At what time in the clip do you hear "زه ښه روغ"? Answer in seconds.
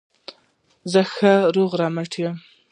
0.91-1.71